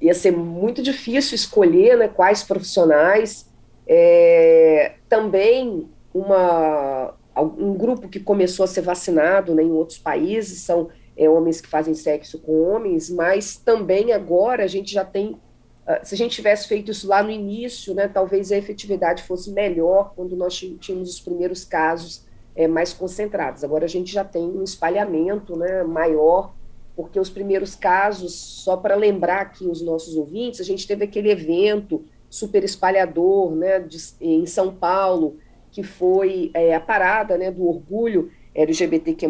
Ia 0.00 0.12
ser 0.12 0.32
muito 0.32 0.82
difícil 0.82 1.36
escolher 1.36 1.96
né, 1.96 2.08
quais 2.08 2.42
profissionais. 2.42 3.48
É, 3.86 4.94
também 5.08 5.88
uma, 6.12 7.14
um 7.36 7.74
grupo 7.74 8.08
que 8.08 8.18
começou 8.18 8.64
a 8.64 8.66
ser 8.66 8.80
vacinado 8.80 9.54
né, 9.54 9.62
em 9.62 9.70
outros 9.70 9.98
países 9.98 10.58
são 10.58 10.88
é, 11.16 11.30
homens 11.30 11.60
que 11.60 11.68
fazem 11.68 11.94
sexo 11.94 12.40
com 12.40 12.60
homens, 12.60 13.08
mas 13.08 13.56
também 13.56 14.12
agora 14.12 14.64
a 14.64 14.68
gente 14.68 14.92
já 14.92 15.04
tem. 15.04 15.38
Uh, 15.86 16.00
se 16.02 16.16
a 16.16 16.18
gente 16.18 16.34
tivesse 16.34 16.66
feito 16.66 16.90
isso 16.90 17.06
lá 17.06 17.22
no 17.22 17.30
início, 17.30 17.94
né, 17.94 18.08
talvez 18.08 18.50
a 18.50 18.56
efetividade 18.56 19.22
fosse 19.22 19.52
melhor 19.52 20.12
quando 20.16 20.34
nós 20.34 20.56
tínhamos 20.56 21.08
os 21.08 21.20
primeiros 21.20 21.64
casos 21.64 22.26
é, 22.58 22.66
mais 22.66 22.92
concentrados. 22.92 23.62
Agora 23.62 23.84
a 23.84 23.88
gente 23.88 24.12
já 24.12 24.24
tem 24.24 24.42
um 24.42 24.64
espalhamento 24.64 25.56
né, 25.56 25.84
maior, 25.84 26.52
porque 26.96 27.20
os 27.20 27.30
primeiros 27.30 27.76
casos, 27.76 28.34
só 28.34 28.76
para 28.76 28.96
lembrar 28.96 29.42
aqui 29.42 29.64
os 29.64 29.80
nossos 29.80 30.16
ouvintes, 30.16 30.60
a 30.60 30.64
gente 30.64 30.84
teve 30.84 31.04
aquele 31.04 31.30
evento 31.30 32.04
super 32.28 32.64
espalhador 32.64 33.54
né, 33.54 33.78
de, 33.78 33.96
em 34.20 34.44
São 34.44 34.74
Paulo, 34.74 35.36
que 35.70 35.84
foi 35.84 36.50
é, 36.52 36.74
a 36.74 36.80
parada 36.80 37.38
né, 37.38 37.48
do 37.48 37.64
orgulho 37.64 38.32
LGBTQ+, 38.52 39.28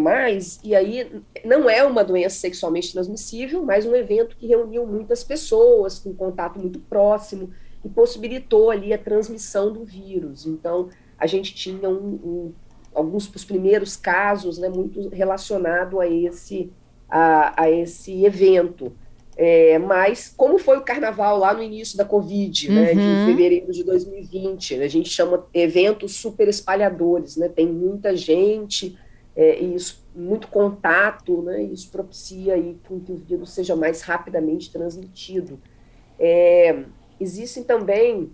e 0.65 0.75
aí 0.75 1.23
não 1.45 1.69
é 1.69 1.85
uma 1.85 2.03
doença 2.03 2.37
sexualmente 2.37 2.95
transmissível, 2.95 3.63
mas 3.63 3.85
um 3.85 3.95
evento 3.95 4.39
que 4.39 4.47
reuniu 4.47 4.87
muitas 4.87 5.23
pessoas 5.23 5.99
com 5.99 6.15
contato 6.15 6.59
muito 6.59 6.79
próximo 6.79 7.51
e 7.85 7.91
possibilitou 7.91 8.71
ali 8.71 8.95
a 8.95 8.99
transmissão 8.99 9.71
do 9.71 9.85
vírus. 9.85 10.47
Então, 10.47 10.89
a 11.19 11.27
gente 11.27 11.55
tinha 11.55 11.91
um, 11.91 12.15
um, 12.25 12.55
alguns 12.99 13.27
dos 13.29 13.45
primeiros 13.45 13.97
casos 13.97 14.59
né, 14.59 14.69
muito 14.69 15.09
relacionado 15.09 16.01
a 16.01 16.07
esse, 16.07 16.71
a, 17.09 17.63
a 17.63 17.71
esse 17.71 18.25
evento. 18.25 18.93
É, 19.37 19.79
mas, 19.79 20.35
como 20.37 20.59
foi 20.59 20.79
o 20.79 20.83
carnaval 20.83 21.39
lá 21.39 21.55
no 21.55 21.63
início 21.63 21.97
da 21.97 22.05
Covid, 22.05 22.73
né, 22.73 22.93
de 22.93 23.01
Uhum. 23.01 23.25
fevereiro 23.25 23.73
de 23.73 23.85
2020, 23.85 24.79
né, 24.79 24.85
a 24.85 24.89
gente 24.89 25.09
chama 25.09 25.47
eventos 25.55 26.17
super 26.17 26.49
espalhadores, 26.49 27.37
né, 27.37 27.49
tem 27.49 27.65
muita 27.65 28.17
gente, 28.17 28.99
é, 29.37 29.63
e 29.63 29.77
isso, 29.77 30.05
muito 30.13 30.49
contato, 30.49 31.41
né, 31.43 31.63
e 31.63 31.73
isso 31.73 31.89
propicia 31.89 32.55
aí 32.55 32.77
com 32.89 32.99
que 32.99 33.13
o 33.13 33.17
vírus 33.17 33.51
seja 33.51 33.77
mais 33.77 34.03
rapidamente 34.03 34.73
transmitido. 34.73 35.61
É, 36.19 36.83
existem 37.21 37.63
também 37.63 38.33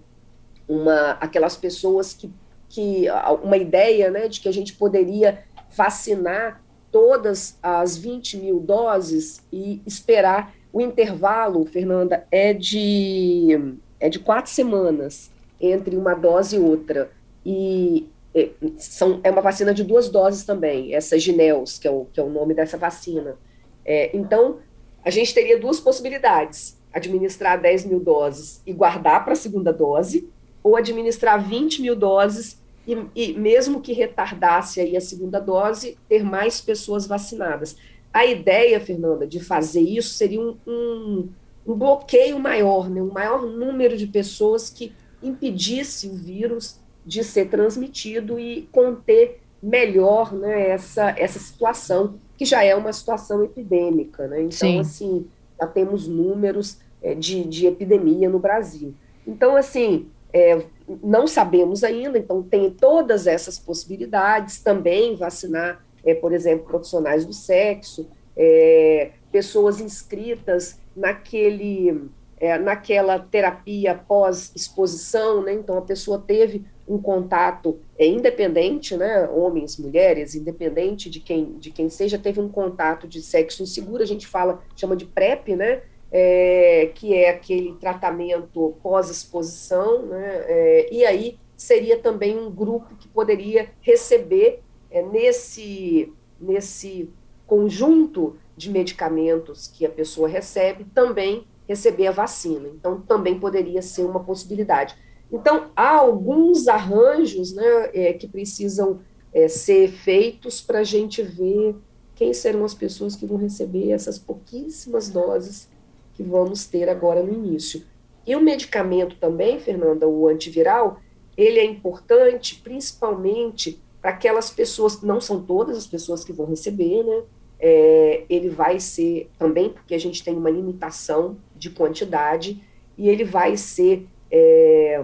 uma, 0.67 1.11
aquelas 1.21 1.55
pessoas 1.55 2.15
que, 2.15 2.31
que, 2.75 3.07
uma 3.45 3.57
ideia, 3.57 4.11
né, 4.11 4.27
de 4.27 4.41
que 4.41 4.49
a 4.49 4.53
gente 4.53 4.75
poderia 4.75 5.45
vacinar 5.71 6.61
todas 6.91 7.57
as 7.63 7.97
20 7.97 8.37
mil 8.39 8.59
doses 8.59 9.41
e 9.53 9.81
esperar 9.87 10.53
o 10.73 10.81
intervalo, 10.81 11.65
Fernanda, 11.65 12.27
é 12.33 12.53
de, 12.53 13.77
é 14.01 14.09
de 14.09 14.19
quatro 14.19 14.51
semanas 14.51 15.31
entre 15.61 15.97
uma 15.97 16.15
dose 16.15 16.57
e 16.57 16.59
outra. 16.59 17.13
E 17.47 18.09
é, 18.35 18.51
são, 18.77 19.21
é 19.23 19.31
uma 19.31 19.41
vacina 19.41 19.73
de 19.73 19.85
duas 19.85 20.09
doses 20.09 20.45
também, 20.45 20.95
essa 20.97 21.17
Gineus, 21.17 21.79
que 21.79 21.87
é 21.87 21.91
o, 21.93 22.07
que 22.13 22.19
é 22.19 22.23
o 22.25 22.29
nome 22.29 22.55
dessa 22.55 22.77
vacina. 22.77 23.37
É, 23.85 24.17
então, 24.17 24.59
a 25.05 25.11
gente 25.11 25.33
teria 25.33 25.61
duas 25.61 25.79
possibilidades: 25.79 26.77
administrar 26.93 27.61
10 27.61 27.85
mil 27.85 28.01
doses 28.01 28.61
e 28.67 28.73
guardar 28.73 29.23
para 29.23 29.35
a 29.35 29.37
segunda 29.37 29.73
dose, 29.73 30.29
ou 30.61 30.77
administrar 30.77 31.41
20 31.41 31.83
mil 31.83 31.95
doses 31.95 32.64
e, 32.87 32.97
e, 33.15 33.33
mesmo 33.35 33.81
que 33.81 33.93
retardasse 33.93 34.81
aí 34.81 34.97
a 34.97 35.01
segunda 35.01 35.41
dose, 35.41 35.97
ter 36.09 36.23
mais 36.23 36.61
pessoas 36.61 37.07
vacinadas. 37.07 37.77
A 38.13 38.25
ideia, 38.25 38.81
Fernanda, 38.81 39.27
de 39.27 39.41
fazer 39.41 39.81
isso 39.81 40.15
seria 40.15 40.41
um, 40.41 40.57
um, 40.67 41.29
um 41.67 41.75
bloqueio 41.75 42.39
maior, 42.39 42.89
né? 42.89 43.03
um 43.03 43.13
maior 43.13 43.45
número 43.47 43.97
de 43.97 44.07
pessoas 44.07 44.71
que 44.71 44.93
impedisse 45.23 46.09
o 46.09 46.15
vírus 46.15 46.79
de 47.05 47.25
ser 47.25 47.49
transmitido 47.49 48.39
e 48.39 48.69
conter 48.71 49.41
melhor 49.63 50.33
né, 50.33 50.71
essa, 50.71 51.11
essa 51.19 51.39
situação, 51.39 52.15
que 52.37 52.45
já 52.45 52.63
é 52.63 52.75
uma 52.75 52.93
situação 52.93 53.43
epidêmica. 53.43 54.27
Né? 54.27 54.43
Então, 54.43 54.51
Sim. 54.53 54.81
assim, 54.81 55.27
já 55.59 55.67
temos 55.67 56.07
números 56.07 56.79
é, 57.03 57.15
de, 57.15 57.45
de 57.45 57.67
epidemia 57.67 58.29
no 58.29 58.39
Brasil. 58.39 58.95
Então, 59.27 59.57
assim, 59.57 60.07
é, 60.33 60.65
não 61.03 61.27
sabemos 61.27 61.83
ainda, 61.83 62.19
então 62.19 62.43
tem 62.43 62.71
todas 62.71 63.27
essas 63.27 63.59
possibilidades, 63.59 64.61
também 64.61 65.17
vacinar 65.17 65.85
é, 66.05 66.15
por 66.15 66.33
exemplo, 66.33 66.67
profissionais 66.67 67.25
do 67.25 67.33
sexo, 67.33 68.09
é, 68.37 69.13
pessoas 69.33 69.81
inscritas 69.81 70.79
naquele, 70.95 72.09
é, 72.39 72.59
naquela 72.59 73.19
terapia 73.19 73.95
pós-exposição, 73.95 75.43
né? 75.43 75.55
Então 75.55 75.79
a 75.79 75.83
pessoa 75.83 76.19
teve 76.19 76.65
um 76.87 76.99
contato 76.99 77.79
é, 77.99 78.07
independente, 78.07 78.97
né? 78.97 79.27
Homens, 79.29 79.79
mulheres, 79.79 80.35
independente 80.35 81.09
de 81.09 81.21
quem, 81.21 81.55
de 81.59 81.71
quem 81.71 81.89
seja, 81.89 82.19
teve 82.19 82.41
um 82.41 82.49
contato 82.49 83.09
de 83.09 83.23
sexo 83.23 83.63
inseguro, 83.63 84.03
a 84.03 84.07
gente 84.07 84.27
fala, 84.27 84.63
chama 84.77 84.95
de 84.95 85.07
PrEP, 85.07 85.57
né? 85.57 85.83
É, 86.17 86.93
que 86.95 87.13
é 87.13 87.31
aquele 87.31 87.75
tratamento 87.75 88.77
pós-exposição, 88.81 90.07
né? 90.07 90.45
É, 90.47 90.95
e 90.95 91.05
aí 91.05 91.41
seria 91.57 91.99
também 91.99 92.39
um 92.39 92.51
grupo 92.51 92.95
que 92.95 93.09
poderia 93.09 93.71
receber 93.81 94.63
é, 94.91 95.03
nesse, 95.03 96.13
nesse 96.41 97.11
conjunto 97.49 98.37
de 98.57 98.71
medicamentos 98.71 99.67
que 99.67 99.85
a 99.85 99.91
pessoa 99.91 100.29
recebe, 100.29 100.85
também 100.95 101.47
receber 101.69 102.07
a 102.07 102.13
vacina. 102.13 102.69
Então, 102.69 103.01
também 103.01 103.39
poderia 103.39 103.83
ser 103.83 104.05
uma 104.05 104.23
possibilidade. 104.23 104.95
Então, 105.33 105.71
há 105.75 105.97
alguns 105.97 106.69
arranjos 106.69 107.53
né, 107.53 107.91
é, 107.93 108.13
que 108.13 108.29
precisam 108.29 109.01
é, 109.33 109.49
ser 109.49 109.89
feitos 109.91 110.61
para 110.61 110.81
a 110.81 110.85
gente 110.85 111.23
ver 111.23 111.75
quem 112.15 112.33
serão 112.33 112.65
as 112.65 112.75
pessoas 112.75 113.17
que 113.17 113.27
vão 113.27 113.37
receber 113.37 113.91
essas 113.91 114.19
pouquíssimas 114.19 115.09
doses 115.09 115.69
que 116.15 116.23
vamos 116.23 116.67
ter 116.67 116.89
agora 116.89 117.23
no 117.23 117.33
início. 117.33 117.85
E 118.27 118.35
o 118.35 118.41
medicamento 118.41 119.17
também, 119.17 119.59
Fernanda, 119.59 120.09
o 120.09 120.27
antiviral, 120.29 121.01
ele 121.37 121.59
é 121.59 121.65
importante 121.65 122.61
principalmente 122.63 123.81
para 124.01 124.13
aquelas 124.13 124.51
pessoas, 124.51 125.03
não 125.03 125.21
são 125.21 125.43
todas 125.43 125.77
as 125.77 125.87
pessoas 125.87 126.25
que 126.25 126.33
vão 126.33 126.47
receber, 126.47 127.03
né? 127.03 127.23
É, 127.59 128.25
ele 128.29 128.51
vai 128.51 128.79
ser 128.79 129.31
também, 129.39 129.71
porque 129.71 129.95
a 129.95 129.99
gente 129.99 130.23
tem 130.23 130.37
uma 130.37 130.51
limitação 130.51 131.39
de 131.57 131.71
quantidade, 131.71 132.63
e 132.97 133.09
ele 133.09 133.25
vai 133.25 133.57
ser 133.57 134.07
é, 134.31 135.03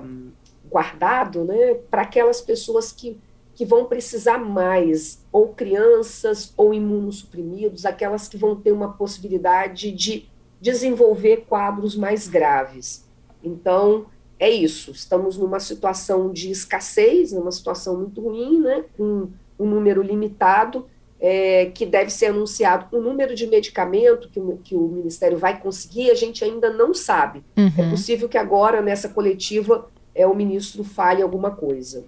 guardado 0.68 1.44
né, 1.44 1.74
para 1.90 2.02
aquelas 2.02 2.40
pessoas 2.40 2.92
que, 2.92 3.18
que 3.54 3.64
vão 3.64 3.86
precisar 3.86 4.38
mais, 4.38 5.24
ou 5.32 5.48
crianças 5.48 6.52
ou 6.56 6.72
imunossuprimidos, 6.72 7.84
aquelas 7.84 8.28
que 8.28 8.36
vão 8.36 8.54
ter 8.54 8.72
uma 8.72 8.92
possibilidade 8.92 9.90
de 9.92 10.28
desenvolver 10.60 11.44
quadros 11.48 11.96
mais 11.96 12.28
graves. 12.28 13.08
Então, 13.42 14.06
é 14.38 14.50
isso, 14.50 14.90
estamos 14.90 15.36
numa 15.36 15.60
situação 15.60 16.32
de 16.32 16.50
escassez, 16.50 17.32
numa 17.32 17.52
situação 17.52 17.96
muito 17.98 18.20
ruim, 18.20 18.60
né, 18.60 18.84
com 18.96 19.28
um 19.58 19.66
número 19.66 20.02
limitado, 20.02 20.86
é, 21.20 21.66
que 21.66 21.84
deve 21.84 22.10
ser 22.10 22.26
anunciado. 22.26 22.96
O 22.96 23.00
número 23.00 23.34
de 23.34 23.46
medicamento 23.46 24.30
que 24.30 24.40
o, 24.40 24.56
que 24.56 24.74
o 24.74 24.88
Ministério 24.88 25.36
vai 25.36 25.60
conseguir, 25.60 26.10
a 26.10 26.14
gente 26.14 26.42
ainda 26.42 26.72
não 26.72 26.94
sabe. 26.94 27.44
Uhum. 27.56 27.72
É 27.76 27.90
possível 27.90 28.28
que 28.28 28.38
agora, 28.38 28.80
nessa 28.80 29.10
coletiva, 29.10 29.90
é, 30.14 30.26
o 30.26 30.34
ministro 30.34 30.82
fale 30.82 31.20
alguma 31.22 31.50
coisa. 31.50 32.04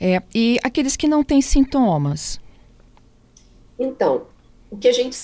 É, 0.00 0.20
e 0.34 0.58
aqueles 0.62 0.96
que 0.96 1.06
não 1.06 1.22
têm 1.22 1.40
sintomas? 1.40 2.40
Então, 3.78 4.26
o 4.70 4.76
que 4.76 4.88
a 4.88 4.92
gente. 4.92 5.16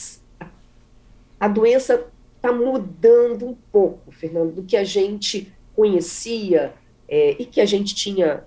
A 1.41 1.49
doença 1.49 2.07
está 2.37 2.53
mudando 2.53 3.49
um 3.49 3.57
pouco, 3.73 4.13
Fernando, 4.13 4.53
do 4.53 4.63
que 4.63 4.77
a 4.77 4.85
gente 4.85 5.51
conhecia 5.75 6.75
é, 7.09 7.35
e 7.39 7.47
que 7.47 7.61
a 7.61 7.67
gente 7.67 7.95
tinha 7.95 8.45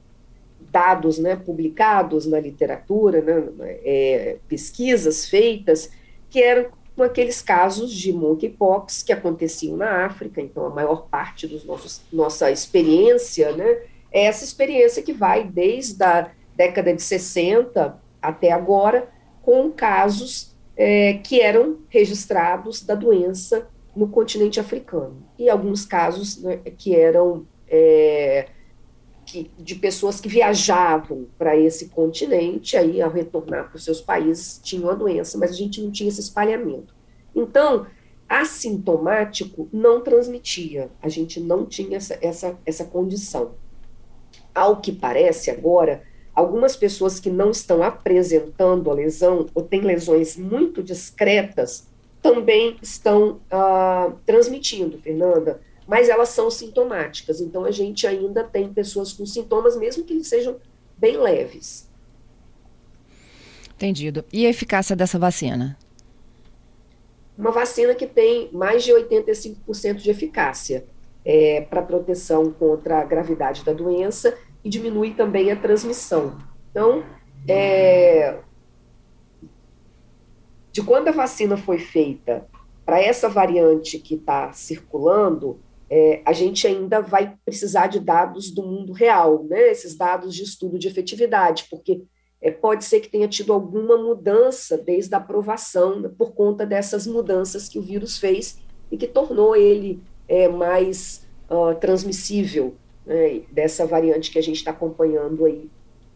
dados 0.71 1.17
né, 1.17 1.35
publicados 1.35 2.25
na 2.25 2.39
literatura, 2.39 3.21
né, 3.21 3.43
é, 3.83 4.37
pesquisas 4.47 5.27
feitas, 5.27 5.91
que 6.29 6.41
eram 6.41 6.67
com 6.95 7.03
aqueles 7.03 7.41
casos 7.41 7.91
de 7.91 8.13
monkeypox 8.13 9.01
que 9.01 9.11
aconteciam 9.11 9.75
na 9.75 10.05
África. 10.05 10.39
Então, 10.39 10.65
a 10.65 10.69
maior 10.69 11.07
parte 11.07 11.47
da 11.47 11.59
nossa 12.11 12.51
experiência 12.51 13.51
né, 13.55 13.81
é 14.11 14.25
essa 14.25 14.43
experiência 14.43 15.01
que 15.01 15.13
vai 15.13 15.43
desde 15.43 16.03
a 16.03 16.29
década 16.55 16.93
de 16.93 17.01
60 17.01 17.99
até 18.21 18.51
agora, 18.51 19.09
com 19.41 19.71
casos 19.71 20.52
é, 20.75 21.15
que 21.15 21.39
eram 21.39 21.79
registrados 21.89 22.83
da 22.83 22.95
doença 22.95 23.67
no 23.95 24.07
continente 24.07 24.59
africano. 24.59 25.23
E 25.37 25.49
alguns 25.49 25.85
casos 25.85 26.41
né, 26.41 26.57
que 26.77 26.95
eram 26.95 27.45
é, 27.67 28.47
que, 29.25 29.49
de 29.57 29.75
pessoas 29.75 30.19
que 30.19 30.27
viajavam 30.27 31.27
para 31.37 31.57
esse 31.57 31.89
continente, 31.89 32.77
aí 32.77 33.01
ao 33.01 33.11
retornar 33.11 33.69
para 33.69 33.77
os 33.77 33.83
seus 33.83 34.01
países 34.01 34.59
tinham 34.63 34.89
a 34.89 34.93
doença, 34.93 35.37
mas 35.37 35.51
a 35.51 35.55
gente 35.55 35.81
não 35.81 35.91
tinha 35.91 36.09
esse 36.09 36.21
espalhamento. 36.21 36.93
Então, 37.35 37.85
assintomático 38.27 39.67
não 39.71 40.01
transmitia, 40.01 40.89
a 41.01 41.09
gente 41.09 41.39
não 41.39 41.65
tinha 41.65 41.97
essa, 41.97 42.17
essa, 42.21 42.57
essa 42.65 42.85
condição. 42.85 43.55
Ao 44.53 44.79
que 44.79 44.91
parece 44.91 45.49
agora, 45.49 46.03
algumas 46.33 46.75
pessoas 46.75 47.19
que 47.19 47.29
não 47.29 47.51
estão 47.51 47.83
apresentando 47.83 48.89
a 48.89 48.93
lesão 48.93 49.47
ou 49.53 49.63
têm 49.63 49.81
lesões 49.81 50.35
muito 50.37 50.81
discretas 50.81 51.87
também 52.21 52.77
estão 52.81 53.41
uh, 53.51 54.13
transmitindo, 54.25 54.97
Fernanda 54.97 55.59
mas 55.87 56.09
elas 56.09 56.29
são 56.29 56.49
sintomáticas. 56.49 57.41
Então 57.41 57.65
a 57.65 57.71
gente 57.71 58.07
ainda 58.07 58.43
tem 58.43 58.71
pessoas 58.73 59.13
com 59.13 59.25
sintomas, 59.25 59.75
mesmo 59.75 60.03
que 60.03 60.13
eles 60.13 60.27
sejam 60.27 60.57
bem 60.97 61.17
leves. 61.17 61.89
Entendido. 63.75 64.23
E 64.31 64.45
a 64.45 64.49
eficácia 64.49 64.95
dessa 64.95 65.19
vacina? 65.19 65.77
Uma 67.37 67.51
vacina 67.51 67.95
que 67.95 68.05
tem 68.05 68.49
mais 68.51 68.83
de 68.83 68.91
85% 68.91 69.95
de 69.95 70.09
eficácia 70.09 70.85
é, 71.25 71.61
para 71.61 71.81
proteção 71.81 72.51
contra 72.51 72.99
a 72.99 73.03
gravidade 73.03 73.63
da 73.63 73.73
doença 73.73 74.37
e 74.63 74.69
diminui 74.69 75.13
também 75.13 75.51
a 75.51 75.55
transmissão. 75.55 76.37
Então, 76.71 77.03
é, 77.47 78.39
de 80.71 80.81
quando 80.81 81.09
a 81.09 81.11
vacina 81.11 81.57
foi 81.57 81.77
feita 81.77 82.47
para 82.85 83.01
essa 83.01 83.29
variante 83.29 83.99
que 83.99 84.15
está 84.15 84.51
circulando, 84.53 85.59
é, 85.89 86.21
a 86.25 86.33
gente 86.33 86.65
ainda 86.65 87.01
vai 87.01 87.35
precisar 87.45 87.87
de 87.87 87.99
dados 87.99 88.49
do 88.49 88.63
mundo 88.63 88.93
real, 88.93 89.43
né? 89.43 89.69
esses 89.69 89.95
dados 89.95 90.33
de 90.33 90.43
estudo 90.43 90.79
de 90.79 90.87
efetividade, 90.87 91.67
porque 91.69 92.01
é, 92.41 92.51
pode 92.51 92.83
ser 92.83 92.99
que 92.99 93.09
tenha 93.09 93.27
tido 93.27 93.53
alguma 93.53 93.97
mudança 93.97 94.77
desde 94.77 95.13
a 95.13 95.17
aprovação, 95.17 96.01
por 96.17 96.33
conta 96.33 96.65
dessas 96.65 97.05
mudanças 97.07 97.69
que 97.69 97.79
o 97.79 97.81
vírus 97.81 98.17
fez 98.17 98.59
e 98.91 98.97
que 98.97 99.07
tornou 99.07 99.55
ele 99.55 100.01
é, 100.27 100.47
mais 100.47 101.25
uh, 101.49 101.75
transmissível, 101.79 102.75
né, 103.05 103.41
dessa 103.51 103.85
variante 103.85 104.31
que 104.31 104.39
a 104.39 104.43
gente 104.43 104.57
está 104.57 104.71
acompanhando 104.71 105.45
aí, 105.45 105.69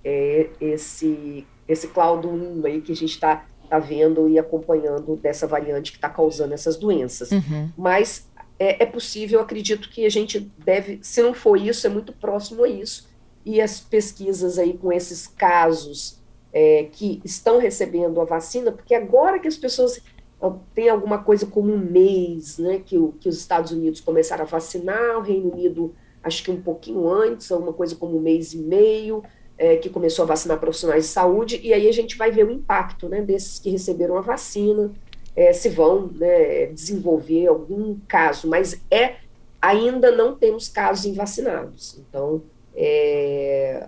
é, 0.04 0.50
esse, 0.62 1.46
esse 1.68 1.88
Claudio 1.88 2.30
1 2.30 2.66
aí 2.66 2.82
que 2.82 2.92
a 2.92 2.96
gente 2.96 3.12
está 3.12 3.46
tá 3.70 3.80
vendo 3.80 4.30
e 4.30 4.40
acompanhando 4.40 5.16
dessa 5.18 5.46
variante 5.46 5.92
que 5.92 5.98
está 5.98 6.10
causando 6.10 6.54
essas 6.54 6.78
doenças. 6.78 7.32
Uhum. 7.32 7.70
Mas 7.78 8.28
é, 8.60 8.84
é 8.84 8.86
possível, 8.86 9.40
acredito 9.40 9.90
que 9.90 10.06
a 10.06 10.10
gente 10.10 10.40
deve, 10.58 11.00
se 11.02 11.22
não 11.22 11.34
for 11.34 11.60
isso, 11.60 11.86
é 11.86 11.90
muito 11.90 12.14
próximo 12.14 12.64
a 12.64 12.70
isso. 12.70 13.10
E 13.46 13.62
as 13.62 13.80
pesquisas 13.80 14.58
aí 14.58 14.78
com 14.78 14.92
esses 14.92 15.28
casos 15.28 16.20
é, 16.52 16.88
que 16.92 17.22
estão 17.24 17.60
recebendo 17.60 18.20
a 18.20 18.26
vacina, 18.26 18.72
porque 18.72 18.96
agora 18.96 19.40
que 19.40 19.48
as 19.48 19.58
pessoas 19.58 20.02
têm 20.74 20.90
alguma 20.90 21.20
coisa 21.20 21.46
como 21.46 21.74
um 21.74 21.78
mês, 21.78 22.58
né, 22.58 22.82
que, 22.86 22.98
o, 22.98 23.14
que 23.14 23.28
os 23.28 23.38
Estados 23.38 23.72
Unidos 23.72 24.00
começaram 24.00 24.44
a 24.44 24.48
vacinar, 24.48 25.18
o 25.18 25.22
Reino 25.22 25.52
Unido 25.52 25.96
acho 26.28 26.44
que 26.44 26.52
um 26.52 26.62
pouquinho 26.62 27.10
antes, 27.10 27.52
alguma 27.52 27.74
coisa 27.74 27.96
como 27.96 28.18
um 28.18 28.22
mês 28.22 28.54
e 28.54 28.58
meio, 28.58 29.24
é, 29.58 29.78
que 29.78 29.90
começou 29.90 30.24
a 30.24 30.28
vacinar 30.28 30.60
profissionais 30.60 31.06
de 31.06 31.10
saúde, 31.10 31.60
e 31.64 31.74
aí 31.74 31.88
a 31.88 31.92
gente 31.92 32.16
vai 32.18 32.30
ver 32.30 32.46
o 32.46 32.52
impacto 32.52 33.10
né, 33.10 33.22
desses 33.22 33.58
que 33.58 33.70
receberam 33.70 34.18
a 34.18 34.22
vacina, 34.22 34.92
é, 35.36 35.52
se 35.54 35.70
vão 35.70 36.08
né, 36.08 36.68
desenvolver 36.68 37.48
algum 37.48 37.98
caso, 38.08 38.48
mas 38.48 38.80
é 38.92 39.16
ainda 39.62 40.12
não 40.12 40.36
temos 40.36 40.70
casos 40.70 41.06
em 41.06 41.14
vacinados. 41.14 42.00
Então, 42.00 42.44
é, 42.76 43.88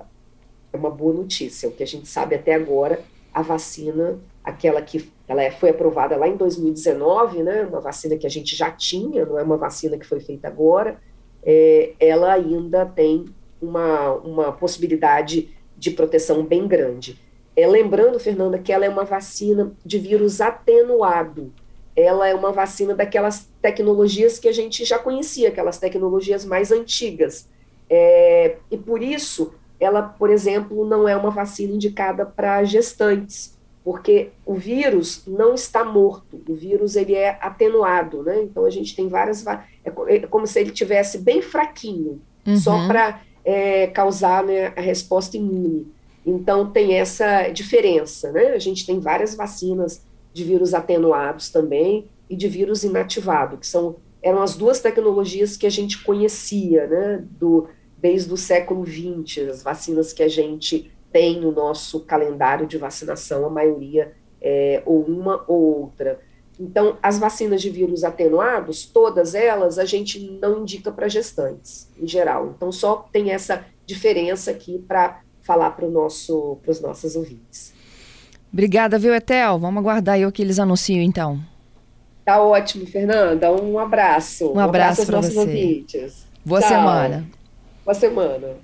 é 0.73 0.77
uma 0.77 0.89
boa 0.89 1.13
notícia. 1.13 1.69
O 1.69 1.71
que 1.71 1.83
a 1.83 1.87
gente 1.87 2.07
sabe 2.07 2.35
até 2.35 2.55
agora, 2.55 3.01
a 3.31 3.41
vacina, 3.41 4.19
aquela 4.43 4.81
que 4.81 5.11
ela 5.27 5.43
é, 5.43 5.51
foi 5.51 5.69
aprovada 5.69 6.17
lá 6.17 6.27
em 6.27 6.35
2019, 6.35 7.43
né, 7.43 7.63
uma 7.63 7.79
vacina 7.79 8.17
que 8.17 8.25
a 8.25 8.29
gente 8.29 8.55
já 8.55 8.71
tinha, 8.71 9.25
não 9.25 9.37
é 9.37 9.43
uma 9.43 9.57
vacina 9.57 9.97
que 9.97 10.05
foi 10.05 10.19
feita 10.19 10.47
agora, 10.47 10.99
é, 11.43 11.93
ela 11.99 12.33
ainda 12.33 12.85
tem 12.85 13.25
uma, 13.61 14.13
uma 14.13 14.51
possibilidade 14.51 15.49
de 15.77 15.91
proteção 15.91 16.43
bem 16.43 16.67
grande. 16.67 17.19
É, 17.55 17.67
lembrando, 17.67 18.19
Fernanda, 18.19 18.57
que 18.57 18.71
ela 18.71 18.85
é 18.85 18.89
uma 18.89 19.03
vacina 19.03 19.71
de 19.85 19.97
vírus 19.97 20.39
atenuado. 20.39 21.51
Ela 21.95 22.27
é 22.27 22.33
uma 22.33 22.51
vacina 22.51 22.95
daquelas 22.95 23.49
tecnologias 23.61 24.39
que 24.39 24.47
a 24.47 24.51
gente 24.53 24.85
já 24.85 24.97
conhecia, 24.97 25.49
aquelas 25.49 25.77
tecnologias 25.77 26.45
mais 26.45 26.71
antigas. 26.71 27.49
É, 27.89 28.57
e 28.71 28.77
por 28.77 29.01
isso, 29.01 29.53
ela, 29.79 30.01
por 30.01 30.29
exemplo, 30.29 30.85
não 30.85 31.07
é 31.07 31.17
uma 31.17 31.31
vacina 31.31 31.73
indicada 31.73 32.25
para 32.25 32.63
gestantes, 32.63 33.57
porque 33.83 34.29
o 34.45 34.55
vírus 34.55 35.23
não 35.25 35.53
está 35.53 35.83
morto, 35.83 36.41
o 36.47 36.53
vírus 36.53 36.95
ele 36.95 37.15
é 37.15 37.37
atenuado, 37.41 38.23
né? 38.23 38.41
Então 38.43 38.65
a 38.65 38.69
gente 38.69 38.95
tem 38.95 39.07
várias, 39.07 39.45
é, 39.47 39.61
é 40.07 40.19
como 40.27 40.45
se 40.45 40.59
ele 40.59 40.71
tivesse 40.71 41.17
bem 41.19 41.41
fraquinho, 41.41 42.21
uhum. 42.45 42.57
só 42.57 42.87
para 42.87 43.21
é, 43.43 43.87
causar 43.87 44.43
né, 44.43 44.73
a 44.75 44.81
resposta 44.81 45.37
imune. 45.37 45.87
Então, 46.25 46.69
tem 46.69 46.95
essa 46.95 47.49
diferença, 47.49 48.31
né? 48.31 48.47
A 48.49 48.59
gente 48.59 48.85
tem 48.85 48.99
várias 48.99 49.35
vacinas 49.35 50.03
de 50.33 50.43
vírus 50.43 50.73
atenuados 50.73 51.49
também 51.49 52.05
e 52.29 52.35
de 52.35 52.47
vírus 52.47 52.83
inativado, 52.83 53.57
que 53.57 53.65
são 53.65 53.95
eram 54.21 54.41
as 54.41 54.55
duas 54.55 54.81
tecnologias 54.81 55.55
que 55.55 55.65
a 55.65 55.69
gente 55.69 56.03
conhecia, 56.03 56.85
né, 56.87 57.23
do, 57.39 57.69
desde 57.97 58.33
o 58.33 58.37
século 58.37 58.85
XX, 58.85 59.49
as 59.49 59.63
vacinas 59.63 60.11
que 60.11 60.21
a 60.21 60.27
gente 60.27 60.91
tem 61.11 61.39
no 61.39 61.51
nosso 61.51 62.01
calendário 62.01 62.67
de 62.67 62.77
vacinação, 62.77 63.45
a 63.45 63.49
maioria 63.49 64.13
é 64.41 64.81
ou 64.85 65.03
uma 65.03 65.43
ou 65.47 65.81
outra. 65.81 66.19
Então, 66.59 66.97
as 67.01 67.17
vacinas 67.17 67.61
de 67.61 67.69
vírus 67.69 68.03
atenuados, 68.03 68.85
todas 68.85 69.33
elas, 69.33 69.79
a 69.79 69.85
gente 69.85 70.19
não 70.41 70.61
indica 70.61 70.91
para 70.91 71.07
gestantes, 71.07 71.89
em 71.97 72.05
geral. 72.05 72.53
Então, 72.55 72.71
só 72.71 73.07
tem 73.11 73.31
essa 73.31 73.63
diferença 73.85 74.51
aqui 74.51 74.77
para 74.77 75.21
falar 75.41 75.71
para 75.71 75.87
nosso, 75.87 76.57
os 76.67 76.81
nossos 76.81 77.15
ouvintes. 77.15 77.73
Obrigada, 78.51 78.99
viu, 78.99 79.13
Etel? 79.15 79.57
Vamos 79.57 79.79
aguardar 79.79 80.15
aí 80.15 80.25
o 80.25 80.31
que 80.31 80.41
eles 80.41 80.59
anunciam, 80.59 81.01
então. 81.01 81.39
Tá 82.25 82.41
ótimo, 82.41 82.85
Fernanda. 82.85 83.51
Um 83.51 83.79
abraço. 83.79 84.51
Um 84.51 84.59
abraço, 84.59 85.01
um 85.01 85.05
abraço 85.05 85.05
para 85.05 85.21
você. 85.21 85.39
Ouvintes. 85.39 86.27
Boa 86.45 86.59
Tchau. 86.59 86.69
semana. 86.69 87.27
Boa 87.85 87.95
semana. 87.95 88.59